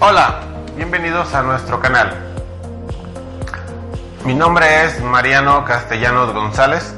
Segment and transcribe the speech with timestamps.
[0.00, 0.38] Hola,
[0.76, 2.16] bienvenidos a nuestro canal.
[4.24, 6.94] Mi nombre es Mariano Castellanos González.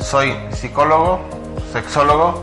[0.00, 1.20] Soy psicólogo,
[1.70, 2.42] sexólogo,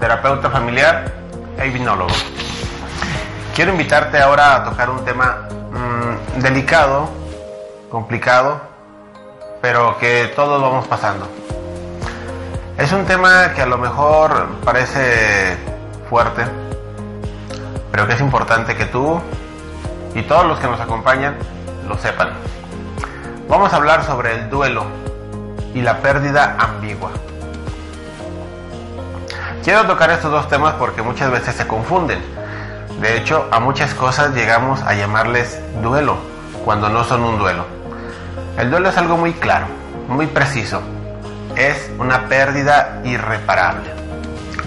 [0.00, 1.12] terapeuta familiar
[1.58, 2.10] e hipnólogo.
[3.54, 7.10] Quiero invitarte ahora a tocar un tema mmm, delicado,
[7.90, 8.62] complicado,
[9.60, 11.28] pero que todos vamos pasando.
[12.78, 15.58] Es un tema que a lo mejor parece
[16.08, 16.46] fuerte,
[17.98, 19.20] pero que es importante que tú
[20.14, 21.34] y todos los que nos acompañan
[21.88, 22.28] lo sepan.
[23.48, 24.84] Vamos a hablar sobre el duelo
[25.74, 27.10] y la pérdida ambigua.
[29.64, 32.20] Quiero tocar estos dos temas porque muchas veces se confunden.
[33.00, 36.18] De hecho, a muchas cosas llegamos a llamarles duelo
[36.64, 37.66] cuando no son un duelo.
[38.58, 39.66] El duelo es algo muy claro,
[40.06, 40.80] muy preciso.
[41.56, 43.90] Es una pérdida irreparable.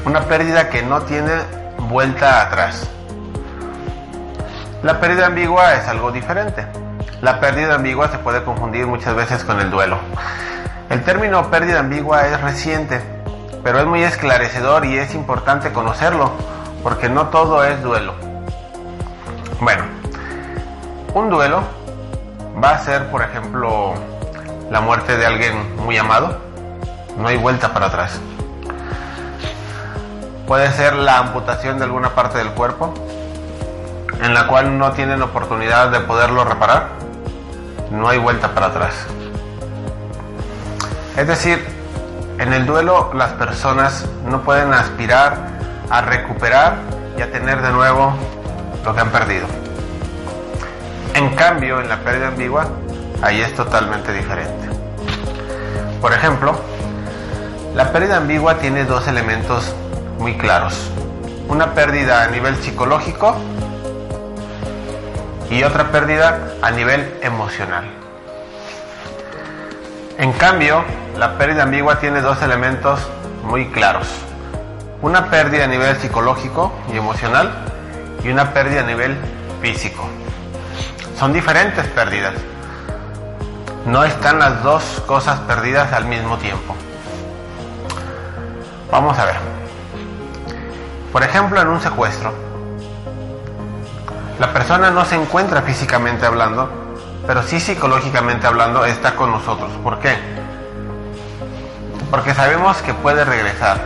[0.03, 1.31] Una pérdida que no tiene
[1.77, 2.89] vuelta atrás.
[4.83, 6.65] La pérdida ambigua es algo diferente.
[7.21, 9.99] La pérdida ambigua se puede confundir muchas veces con el duelo.
[10.89, 12.99] El término pérdida ambigua es reciente,
[13.63, 16.31] pero es muy esclarecedor y es importante conocerlo,
[16.81, 18.15] porque no todo es duelo.
[19.59, 19.83] Bueno,
[21.13, 21.61] un duelo
[22.61, 23.93] va a ser, por ejemplo,
[24.71, 26.39] la muerte de alguien muy amado.
[27.19, 28.19] No hay vuelta para atrás.
[30.47, 32.95] Puede ser la amputación de alguna parte del cuerpo,
[34.21, 36.89] en la cual no tienen oportunidad de poderlo reparar,
[37.89, 38.93] no hay vuelta para atrás.
[41.17, 41.65] Es decir,
[42.37, 45.35] en el duelo las personas no pueden aspirar
[45.89, 46.75] a recuperar
[47.17, 48.13] y a tener de nuevo
[48.85, 49.47] lo que han perdido.
[51.13, 52.67] En cambio, en la pérdida ambigua,
[53.21, 54.69] ahí es totalmente diferente.
[55.99, 56.59] Por ejemplo,
[57.75, 59.75] la pérdida ambigua tiene dos elementos
[60.19, 60.89] muy claros.
[61.47, 63.35] Una pérdida a nivel psicológico
[65.51, 67.83] y otra pérdida a nivel emocional.
[70.17, 70.83] En cambio,
[71.17, 73.01] la pérdida ambigua tiene dos elementos
[73.43, 74.07] muy claros.
[75.01, 77.51] Una pérdida a nivel psicológico y emocional
[78.23, 79.17] y una pérdida a nivel
[79.61, 80.07] físico.
[81.19, 82.33] Son diferentes pérdidas.
[83.85, 86.75] No están las dos cosas perdidas al mismo tiempo.
[88.89, 89.35] Vamos a ver.
[91.11, 92.33] Por ejemplo, en un secuestro,
[94.41, 96.67] la persona no se encuentra físicamente hablando,
[97.27, 99.69] pero sí psicológicamente hablando está con nosotros.
[99.83, 100.17] ¿Por qué?
[102.09, 103.77] Porque sabemos que puede regresar,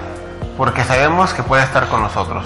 [0.55, 2.45] porque sabemos que puede estar con nosotros.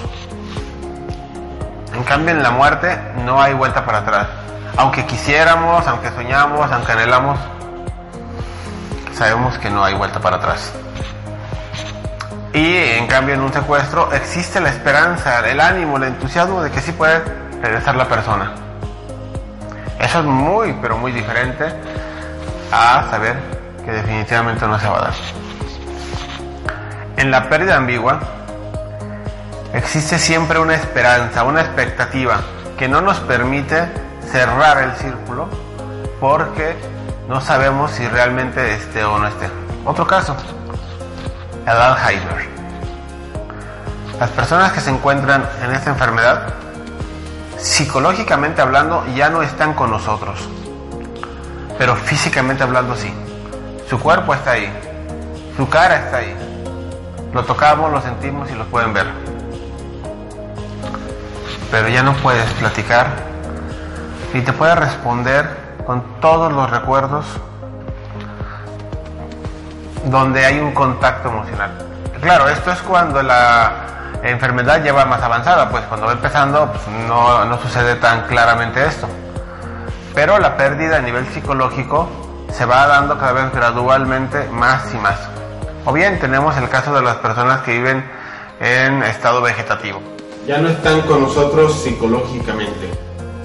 [1.93, 4.27] En cambio, en la muerte no hay vuelta para atrás.
[4.75, 7.37] Aunque quisiéramos, aunque soñamos, aunque anhelamos,
[9.13, 10.73] sabemos que no hay vuelta para atrás.
[12.53, 16.81] Y en cambio en un secuestro existe la esperanza, el ánimo, el entusiasmo de que
[16.81, 18.51] sí puede regresar la persona.
[19.99, 21.65] Eso es muy, pero muy diferente
[22.71, 23.37] a saber
[23.83, 25.13] que definitivamente no se va a dar.
[27.17, 28.19] En la pérdida ambigua
[29.73, 32.37] existe siempre una esperanza, una expectativa
[32.77, 33.89] que no nos permite
[34.31, 35.49] cerrar el círculo
[36.19, 36.75] porque
[37.27, 39.49] no sabemos si realmente esté o no esté.
[39.85, 40.35] Otro caso,
[41.65, 42.47] el Alzheimer.
[44.19, 46.53] Las personas que se encuentran en esta enfermedad
[47.59, 50.47] psicológicamente hablando ya no están con nosotros,
[51.77, 53.13] pero físicamente hablando sí.
[53.89, 54.71] Su cuerpo está ahí,
[55.57, 56.35] su cara está ahí.
[57.33, 59.07] Lo tocamos, lo sentimos y lo pueden ver.
[61.71, 63.07] Pero ya no puedes platicar
[64.33, 65.49] ni te puede responder
[65.85, 67.25] con todos los recuerdos
[70.05, 71.71] donde hay un contacto emocional.
[72.21, 73.71] Claro, esto es cuando la
[74.23, 79.07] enfermedad lleva más avanzada, pues cuando va empezando pues no, no sucede tan claramente esto.
[80.13, 82.09] Pero la pérdida a nivel psicológico
[82.51, 85.17] se va dando cada vez gradualmente más y más.
[85.85, 88.03] O bien tenemos el caso de las personas que viven
[88.59, 90.01] en estado vegetativo.
[90.45, 92.89] Ya no están con nosotros psicológicamente,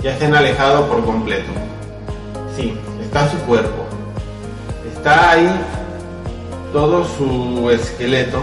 [0.03, 1.53] ya se han alejado por completo.
[2.57, 3.85] Sí, está su cuerpo,
[4.97, 5.51] está ahí
[6.73, 8.43] todo su esqueleto,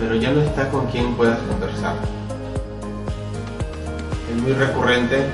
[0.00, 1.94] pero ya no está con quien puedas conversar.
[4.30, 5.26] Es muy recurrente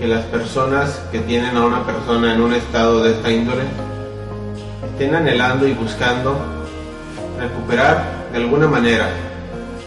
[0.00, 3.62] que las personas que tienen a una persona en un estado de esta índole
[4.92, 6.36] estén anhelando y buscando
[7.38, 9.08] recuperar de alguna manera,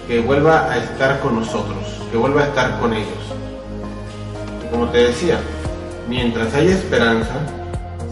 [0.07, 3.07] que vuelva a estar con nosotros, que vuelva a estar con ellos.
[4.66, 5.38] Y como te decía,
[6.10, 7.33] mientras haya esperanza,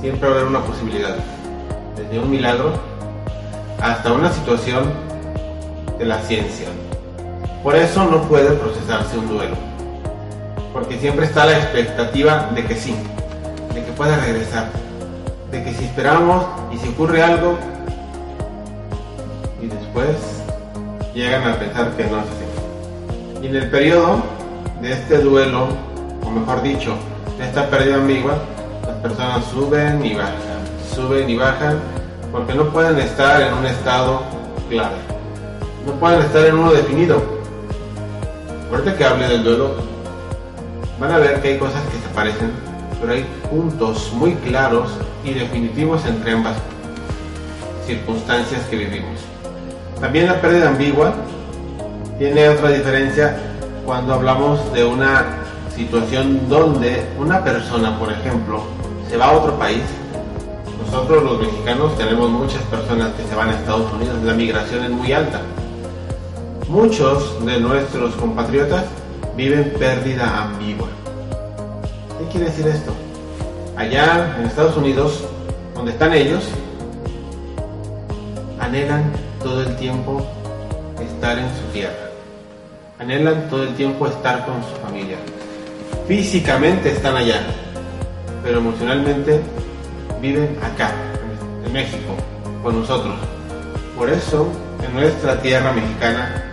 [0.01, 1.15] siempre haber una posibilidad,
[1.95, 2.73] desde un milagro
[3.81, 5.08] hasta una situación
[5.99, 6.67] de la ciencia.
[7.61, 9.55] Por eso no puede procesarse un duelo.
[10.73, 12.95] porque siempre está la expectativa de que sí,
[13.73, 14.67] de que pueda regresar,
[15.51, 17.57] de que si esperamos y si ocurre algo,
[19.59, 20.15] y después
[21.13, 23.41] llegan a pensar que no es así.
[23.43, 24.21] Y en el periodo
[24.81, 25.69] de este duelo,
[26.23, 26.93] o mejor dicho,
[27.37, 28.37] de esta pérdida ambigua,
[28.85, 30.35] las personas suben y bajan,
[30.95, 31.79] suben y bajan,
[32.31, 34.21] porque no pueden estar en un estado
[34.69, 34.95] claro,
[35.85, 37.21] no pueden estar en uno definido.
[38.71, 39.75] Ahorita que hable del duelo,
[40.99, 42.51] van a ver que hay cosas que se parecen,
[42.99, 44.91] pero hay puntos muy claros
[45.23, 46.55] y definitivos entre ambas
[47.85, 49.19] circunstancias que vivimos.
[49.99, 51.13] También la pérdida ambigua
[52.17, 53.37] tiene otra diferencia
[53.85, 55.25] cuando hablamos de una
[55.75, 58.63] situación donde una persona, por ejemplo,
[59.09, 59.81] se va a otro país.
[60.85, 64.89] Nosotros los mexicanos tenemos muchas personas que se van a Estados Unidos, la migración es
[64.89, 65.41] muy alta.
[66.69, 68.85] Muchos de nuestros compatriotas
[69.35, 70.87] viven pérdida ambigua.
[72.19, 72.93] ¿Qué quiere decir esto?
[73.75, 75.23] Allá en Estados Unidos,
[75.73, 76.47] donde están ellos,
[78.59, 79.11] anhelan
[79.41, 80.23] todo el tiempo
[81.01, 82.11] estar en su tierra.
[82.99, 85.17] Anhelan todo el tiempo estar con su familia.
[86.07, 87.41] Físicamente están allá,
[88.43, 89.41] pero emocionalmente
[90.21, 90.91] viven acá,
[91.65, 92.13] en México,
[92.61, 93.15] con nosotros.
[93.97, 94.47] Por eso,
[94.85, 96.45] en nuestra tierra mexicana,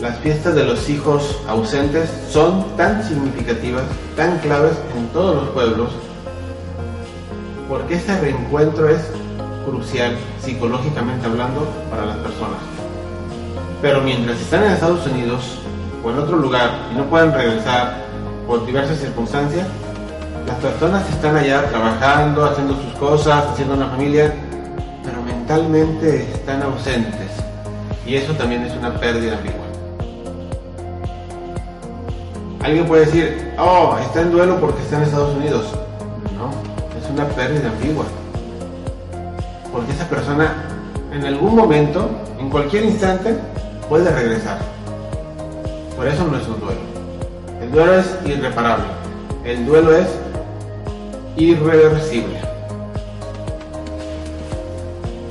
[0.00, 3.82] las fiestas de los hijos ausentes son tan significativas,
[4.16, 5.90] tan claves en todos los pueblos,
[7.68, 9.00] porque ese reencuentro es
[9.66, 12.58] crucial psicológicamente hablando para las personas.
[13.82, 15.58] Pero mientras están en Estados Unidos
[16.02, 17.98] o en otro lugar y no pueden regresar
[18.46, 19.66] por diversas circunstancias,
[20.46, 24.32] las personas están allá trabajando, haciendo sus cosas, haciendo una familia,
[25.04, 27.30] pero mentalmente están ausentes.
[28.06, 29.59] Y eso también es una pérdida ambigua.
[32.60, 35.72] Alguien puede decir, oh, está en duelo porque está en Estados Unidos.
[36.36, 36.50] No,
[36.98, 38.04] es una pérdida ambigua.
[39.72, 40.54] Porque esa persona
[41.12, 42.08] en algún momento,
[42.38, 43.36] en cualquier instante,
[43.88, 44.58] puede regresar.
[45.96, 46.80] Por eso no es un duelo.
[47.62, 48.84] El duelo es irreparable.
[49.44, 50.08] El duelo es
[51.36, 52.40] irreversible.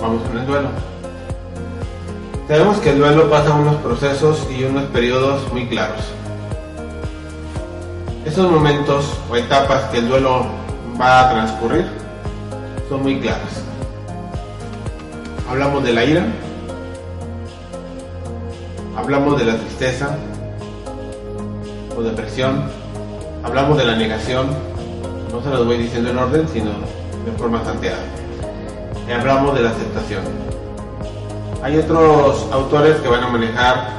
[0.01, 0.67] Vamos con el duelo.
[2.47, 6.01] Sabemos que el duelo pasa unos procesos y unos periodos muy claros.
[8.39, 10.45] Esos momentos o etapas que el duelo
[10.97, 11.85] va a transcurrir
[12.87, 13.65] son muy claras.
[15.49, 16.25] Hablamos de la ira,
[18.95, 20.15] hablamos de la tristeza
[21.97, 22.63] o depresión,
[23.43, 24.47] hablamos de la negación,
[25.33, 26.71] no se los voy diciendo en orden, sino
[27.25, 27.99] de forma tanteada.
[29.05, 30.23] Y hablamos de la aceptación.
[31.61, 33.89] Hay otros autores que van a manejar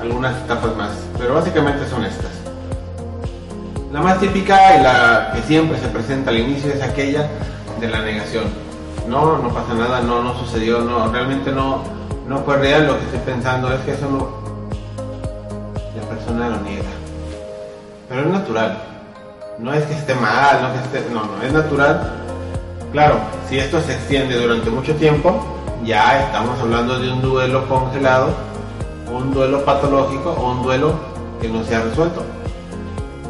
[0.00, 2.33] algunas etapas más, pero básicamente son estas.
[3.94, 7.28] La más típica y la que siempre se presenta al inicio es aquella
[7.78, 8.42] de la negación.
[9.08, 11.84] No, no pasa nada, no, no sucedió, no, realmente no,
[12.26, 14.30] no fue real lo que estoy pensando, es que eso no,
[15.94, 16.90] la persona lo niega.
[18.08, 18.82] Pero es natural.
[19.60, 22.14] No es que esté mal, no es que esté, no, no, es natural.
[22.90, 25.40] Claro, si esto se extiende durante mucho tiempo,
[25.84, 28.30] ya estamos hablando de un duelo congelado,
[29.08, 30.94] un duelo patológico o un duelo
[31.40, 32.33] que no se ha resuelto.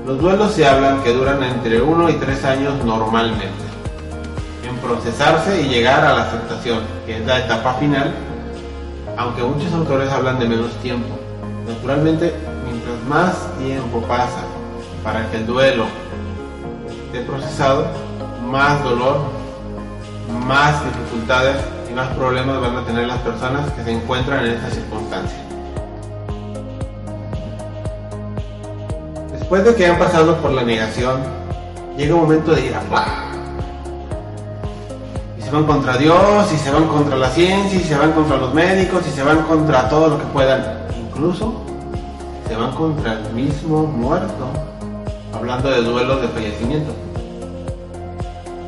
[0.05, 3.47] Los duelos se hablan que duran entre 1 y 3 años normalmente
[4.63, 8.13] en procesarse y llegar a la aceptación, que es la etapa final,
[9.17, 11.19] aunque muchos autores hablan de menos tiempo.
[11.67, 12.35] Naturalmente,
[12.67, 14.43] mientras más tiempo pasa
[15.03, 15.87] para que el duelo
[17.07, 17.87] esté procesado,
[18.47, 19.23] más dolor,
[20.47, 21.57] más dificultades
[21.91, 25.54] y más problemas van a tener las personas que se encuentran en esta circunstancia.
[29.45, 31.21] Después de que han pasado por la negación,
[31.99, 32.81] llega un momento de ir a
[35.39, 38.39] Y se van contra Dios, y se van contra la ciencia, y se van contra
[38.39, 40.65] los médicos, y se van contra todo lo que puedan.
[40.99, 41.61] Incluso
[42.49, 44.49] se van contra el mismo muerto,
[45.35, 46.95] hablando de duelos de fallecimiento.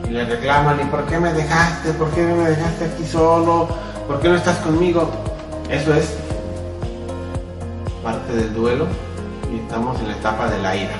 [0.06, 1.95] Y le reclaman, ¿y por qué me dejaste?
[1.95, 3.66] ¿Por qué me dejaste aquí solo?
[4.06, 5.11] ¿Por qué no estás conmigo?
[5.71, 6.18] Eso es
[8.02, 9.05] parte del duelo
[9.58, 10.96] estamos en la etapa de la ira.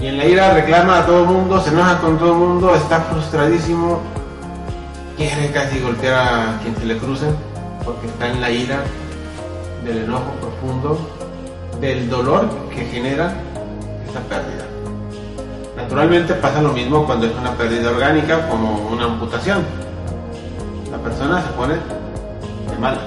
[0.00, 2.74] Y en la ira reclama a todo el mundo, se enoja con todo el mundo,
[2.74, 4.00] está frustradísimo,
[5.16, 7.26] quiere casi golpear a quien se le cruce,
[7.84, 8.82] porque está en la ira
[9.84, 10.98] del enojo profundo,
[11.80, 13.34] del dolor que genera
[14.08, 14.64] esa pérdida.
[15.76, 19.64] Naturalmente pasa lo mismo cuando es una pérdida orgánica como una amputación.
[20.90, 23.02] La persona se pone de malas.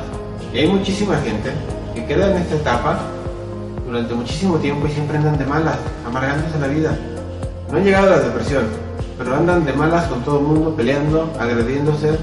[0.53, 1.51] Y hay muchísima gente
[1.97, 2.99] que queda en esta etapa
[3.85, 6.97] durante muchísimo tiempo y siempre andan de malas, amargándose la vida.
[7.71, 8.65] No han llegado a la depresión,
[9.17, 12.19] pero andan de malas con todo el mundo, peleando, agrediéndose,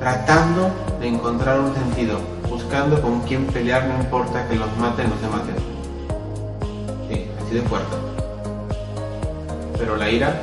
[0.00, 0.70] tratando
[1.00, 2.18] de encontrar un sentido,
[2.50, 5.56] buscando con quién pelear, no importa que los maten o se maten.
[7.08, 7.96] Sí, así de fuerte.
[9.78, 10.42] Pero la ira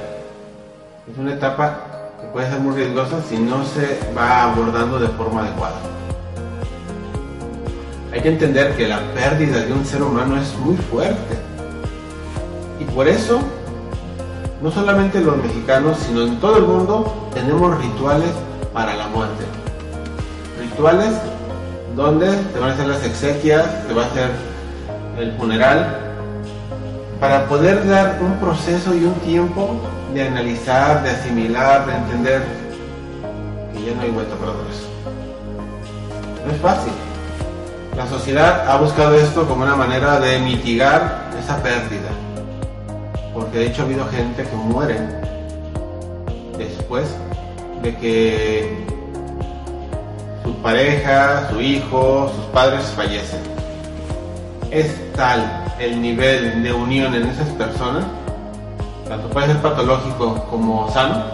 [1.11, 1.77] es una etapa
[2.19, 5.75] que puede ser muy riesgosa si no se va abordando de forma adecuada.
[8.13, 11.35] Hay que entender que la pérdida de un ser humano es muy fuerte.
[12.79, 13.39] Y por eso,
[14.61, 18.29] no solamente los mexicanos, sino en todo el mundo, tenemos rituales
[18.71, 19.43] para la muerte.
[20.61, 21.09] Rituales
[21.95, 24.29] donde te van a hacer las exequias, te va a hacer
[25.17, 25.97] el funeral,
[27.19, 29.75] para poder dar un proceso y un tiempo
[30.13, 32.43] de analizar, de asimilar, de entender
[33.73, 34.83] que ya no hay vuelta para atrás.
[36.45, 36.93] No es fácil.
[37.95, 42.09] La sociedad ha buscado esto como una manera de mitigar esa pérdida.
[43.33, 44.99] Porque de hecho ha habido gente que muere
[46.57, 47.07] después
[47.83, 48.85] de que
[50.43, 53.41] su pareja, su hijo, sus padres fallecen.
[54.71, 58.05] Es tal el nivel de unión en esas personas,
[59.07, 61.25] tanto puede ser patológico como sano,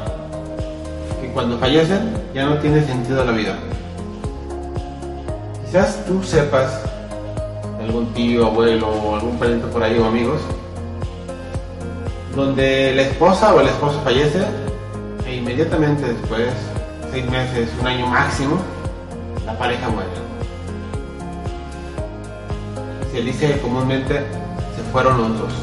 [1.21, 3.55] que cuando fallecen ya no tiene sentido la vida.
[5.69, 6.81] Quizás tú sepas,
[7.79, 10.41] algún tío, abuelo o algún pariente por ahí o amigos,
[12.35, 14.39] donde la esposa o el esposo fallece
[15.27, 16.47] e inmediatamente después,
[17.11, 18.57] seis meses, un año máximo,
[19.45, 20.09] la pareja muere.
[23.11, 24.15] Se dice comúnmente,
[24.75, 25.53] se fueron los dos,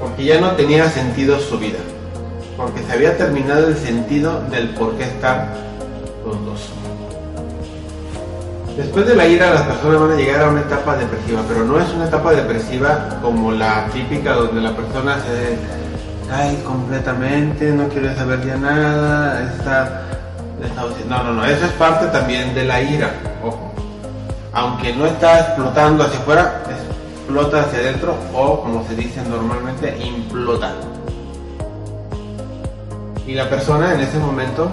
[0.00, 1.80] porque ya no tenía sentido su vida,
[2.56, 5.52] porque se había terminado el sentido del por qué estar
[6.24, 6.83] los dos.
[8.76, 11.78] Después de la ira las personas van a llegar a una etapa depresiva, pero no
[11.78, 15.56] es una etapa depresiva como la típica donde la persona se
[16.28, 20.02] cae completamente, no quiere saber ya nada, está
[21.08, 23.10] no, no, no, eso es parte también de la ira,
[23.44, 23.72] ojo.
[24.52, 26.62] Aunque no está explotando hacia afuera,
[27.16, 30.72] explota hacia adentro o, como se dice normalmente, implota.
[33.26, 34.70] Y la persona en ese momento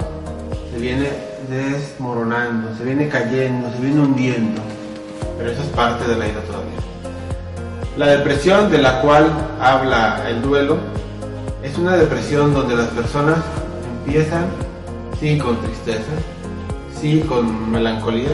[0.72, 4.62] se viene desmoronando, se viene cayendo, se viene hundiendo.
[5.38, 6.80] Pero eso es parte de la ira todavía.
[7.98, 9.30] La depresión de la cual
[9.60, 10.78] habla el duelo
[11.62, 13.38] es una depresión donde las personas
[14.06, 14.46] empiezan
[15.20, 16.12] sí con tristeza,
[17.00, 18.32] sí con melancolía,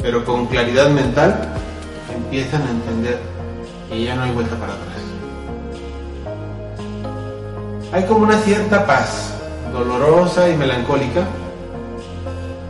[0.00, 1.38] pero con claridad mental
[2.14, 3.20] empiezan a entender
[3.90, 4.88] que ya no hay vuelta para atrás.
[7.92, 9.34] Hay como una cierta paz,
[9.72, 11.26] dolorosa y melancólica,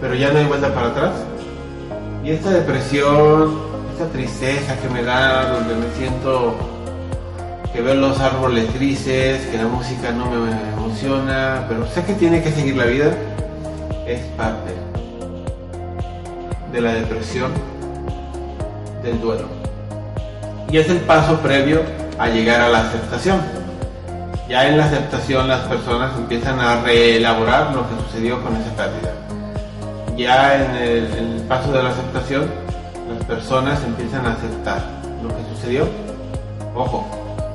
[0.01, 1.13] pero ya no hay vuelta para atrás.
[2.25, 3.59] Y esta depresión,
[3.93, 6.55] esta tristeza que me da, donde me siento
[7.73, 12.43] que veo los árboles grises, que la música no me emociona, pero sé que tiene
[12.43, 13.13] que seguir la vida,
[14.07, 14.73] es parte
[16.73, 17.53] de la depresión,
[19.03, 19.47] del duelo.
[20.71, 21.83] Y es el paso previo
[22.19, 23.41] a llegar a la aceptación.
[24.49, 29.28] Ya en la aceptación las personas empiezan a reelaborar lo que sucedió con esa pérdida.
[30.19, 32.51] Ya en el, paso de la aceptación,
[33.09, 34.83] las personas empiezan a aceptar
[35.23, 35.87] lo que sucedió.
[36.75, 37.07] Ojo,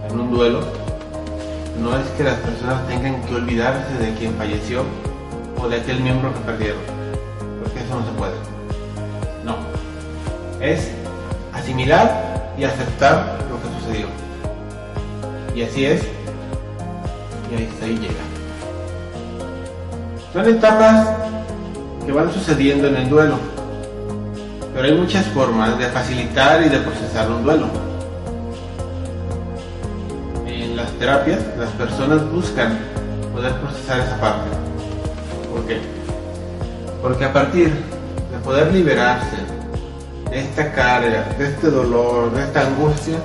[0.10, 0.62] en un duelo,
[1.82, 4.86] no es que las personas tengan que olvidarse de quien falleció
[5.62, 6.79] o de aquel miembro que perdieron,
[7.62, 8.34] porque eso no se puede.
[9.43, 9.58] No,
[10.62, 10.89] es
[11.51, 14.08] asimilar y aceptar lo que sucedió.
[15.53, 16.01] Y así es,
[17.51, 18.24] y ahí, ahí llega.
[20.32, 21.23] Son etapas
[22.05, 23.38] que van sucediendo en el duelo,
[24.74, 27.67] pero hay muchas formas de facilitar y de procesar un duelo
[30.75, 32.77] las terapias, las personas buscan
[33.33, 34.50] poder procesar esa parte.
[35.51, 35.79] ¿Por qué?
[37.01, 39.38] Porque a partir de poder liberarse
[40.29, 43.15] de esta carga, de este dolor, de esta angustia,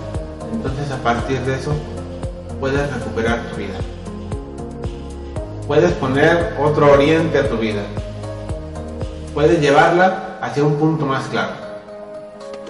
[0.52, 1.72] entonces a partir de eso
[2.60, 3.78] puedes recuperar tu vida.
[5.66, 7.82] Puedes poner otro oriente a tu vida.
[9.38, 11.52] Puedes llevarla hacia un punto más claro.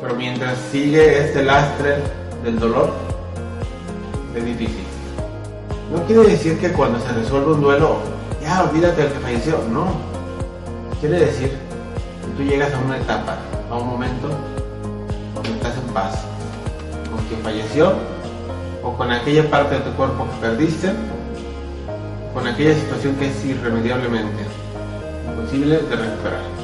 [0.02, 1.96] Pero mientras sigue este lastre
[2.44, 2.92] del dolor,
[4.37, 4.84] es difícil.
[5.90, 8.00] No quiere decir que cuando se resuelve un duelo,
[8.42, 9.87] ya olvídate del que falleció, no.
[11.00, 13.38] Quiere decir que tú llegas a una etapa,
[13.70, 14.28] a un momento
[15.37, 16.22] donde estás en paz
[17.10, 17.94] con quien falleció
[18.84, 20.92] o con aquella parte de tu cuerpo que perdiste,
[22.34, 24.44] con aquella situación que es irremediablemente
[25.38, 26.57] imposible de recuperar.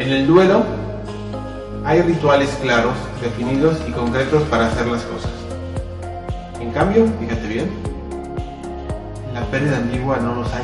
[0.00, 0.62] En el duelo
[1.84, 5.30] hay rituales claros, definidos y concretos para hacer las cosas.
[6.58, 7.70] En cambio, fíjate bien,
[9.34, 10.62] la pérdida ambigua no los hay.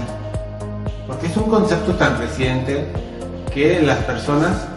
[1.07, 2.87] Porque es un concepto tan reciente
[3.52, 4.69] que las personas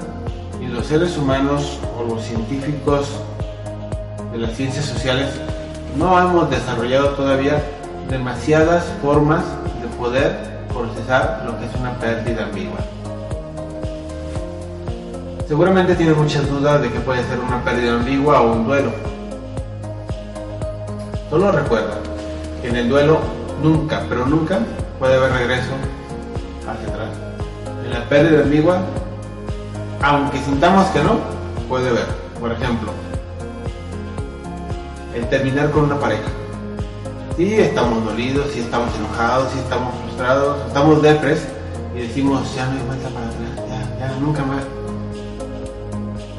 [0.61, 3.07] y los seres humanos o los científicos
[4.33, 5.29] de las ciencias sociales
[5.95, 7.63] no hemos desarrollado todavía
[8.09, 9.45] demasiadas formas
[9.81, 10.37] de poder
[10.67, 12.79] procesar lo que es una pérdida ambigua.
[15.49, 18.91] Seguramente tienes muchas dudas de qué puede ser una pérdida ambigua o un duelo.
[21.27, 21.97] Solo recuerda
[22.61, 23.19] que en el duelo
[23.63, 24.59] nunca, pero nunca
[24.99, 25.71] puede haber regreso
[26.69, 27.09] hacia atrás.
[27.83, 28.83] En la pérdida ambigua,
[30.03, 31.17] aunque sintamos que no,
[31.67, 32.05] puede haber.
[32.39, 32.91] Por ejemplo,
[35.15, 36.29] el terminar con una pareja.
[37.37, 41.47] Sí, estamos dolidos, sí estamos enojados, sí estamos frustrados, estamos depres
[41.95, 44.78] y decimos, ya no hay vuelta para atrás, ya, ya, nunca más.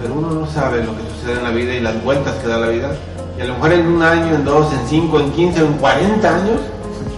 [0.00, 2.58] Pero uno no sabe lo que sucede en la vida y las vueltas que da
[2.58, 2.90] la vida.
[3.38, 6.36] Y a lo mejor en un año, en dos, en cinco, en quince, en cuarenta
[6.36, 6.60] años,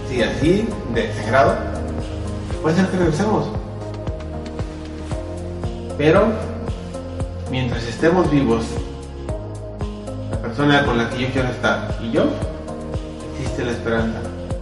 [0.09, 1.55] si así, de exagerado,
[2.61, 3.45] puede ser que regresemos.
[5.97, 6.27] Pero,
[7.49, 8.65] mientras estemos vivos
[10.55, 12.25] persona con la que yo quiero estar y yo,
[13.33, 14.19] existe la esperanza.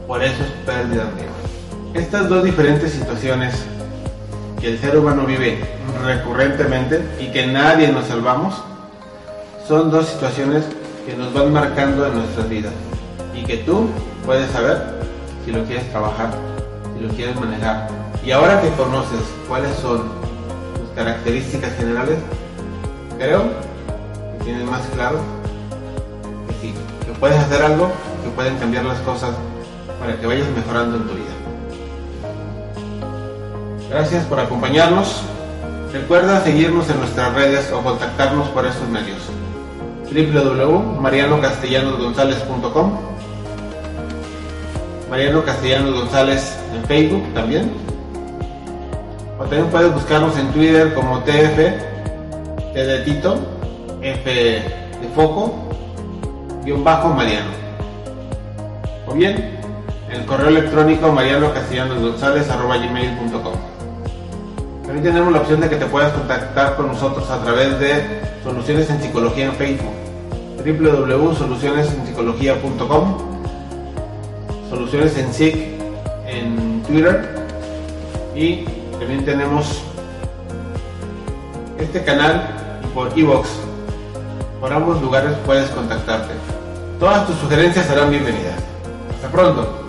[0.08, 3.66] Por eso es pérdida de Estas dos diferentes situaciones
[4.62, 5.60] que el ser humano vive
[6.06, 8.62] recurrentemente y que nadie nos salvamos,
[9.68, 10.66] son dos situaciones
[11.06, 12.74] que nos van marcando en nuestras vidas
[13.34, 13.90] y que tú
[14.24, 14.78] puedes saber
[15.44, 16.30] si lo quieres trabajar,
[16.96, 17.88] si lo quieres manejar.
[18.24, 20.04] Y ahora que conoces cuáles son
[20.78, 22.20] tus características generales,
[23.18, 23.44] creo
[24.38, 25.20] que tienes más claro
[26.62, 27.92] que puedes hacer algo,
[28.24, 29.32] que pueden cambiar las cosas
[30.00, 31.41] para que vayas mejorando en tu vida.
[33.92, 35.22] Gracias por acompañarnos.
[35.92, 39.18] Recuerda seguirnos en nuestras redes o contactarnos por estos medios.
[40.06, 42.98] www.marianocastellanosgonzalez.com
[45.10, 47.74] Mariano Castellanos González en Facebook también.
[49.38, 51.58] O también puedes buscarnos en Twitter como TF,
[52.74, 53.38] T de Tito,
[54.02, 54.64] F de
[55.14, 55.54] Foco,
[56.64, 57.52] guion bajo Mariano.
[59.06, 59.60] O bien,
[60.10, 63.61] el correo electrónico mariano gmail.com.
[64.92, 68.90] También tenemos la opción de que te puedas contactar con nosotros a través de Soluciones
[68.90, 69.94] en Psicología en Facebook,
[70.58, 73.18] www.solucionesenpsicología.com,
[74.70, 75.56] Soluciones en SIC
[76.28, 77.48] en Twitter
[78.36, 78.66] y
[79.00, 79.82] también tenemos
[81.80, 82.50] este canal
[82.94, 83.48] por Evox.
[84.60, 86.34] Por ambos lugares puedes contactarte.
[87.00, 88.56] Todas tus sugerencias serán bienvenidas.
[89.16, 89.81] Hasta pronto.